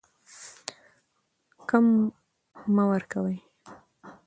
کم 1.69 1.85
مه 2.75 2.83
ورکوئ. 2.89 3.37